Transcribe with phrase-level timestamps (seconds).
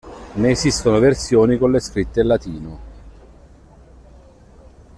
[0.33, 2.79] Ne esistono versioni con le scritte in latino.